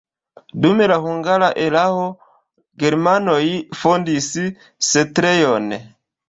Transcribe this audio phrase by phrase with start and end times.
[0.61, 2.07] Dum la hungara erao
[2.85, 3.43] germanoj
[3.83, 4.31] fondis
[4.89, 5.71] setlejon.